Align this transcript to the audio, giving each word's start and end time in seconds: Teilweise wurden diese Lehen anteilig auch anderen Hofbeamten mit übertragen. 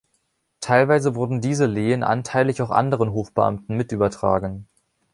Teilweise 0.61 1.13
wurden 1.13 1.41
diese 1.41 1.67
Lehen 1.67 2.01
anteilig 2.01 2.59
auch 2.63 2.71
anderen 2.71 3.13
Hofbeamten 3.13 3.77
mit 3.77 3.91
übertragen. 3.91 4.65